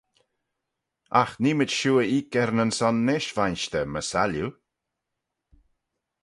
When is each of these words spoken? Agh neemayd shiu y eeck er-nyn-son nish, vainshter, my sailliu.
Agh 1.21 1.33
neemayd 1.41 1.71
shiu 1.77 1.93
y 2.03 2.05
eeck 2.15 2.33
er-nyn-son 2.41 2.97
nish, 3.07 3.31
vainshter, 3.37 3.85
my 3.89 4.01
sailliu. 4.09 4.47